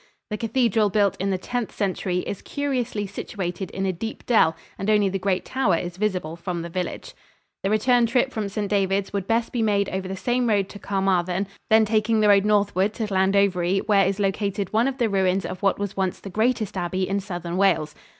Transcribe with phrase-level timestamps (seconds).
[0.31, 4.89] The cathedral, built in the Tenth Century, is curiously situated in a deep dell, and
[4.89, 7.13] only the great tower is visible from the village.
[7.61, 8.67] The return trip from St.
[8.67, 12.45] Davids would best be made over the same road to Carmarthen, then taking the road
[12.45, 16.31] northward to Llandovery, where is located one of the ruins of what was once the
[16.31, 17.93] greatest abbey in Southern Wales.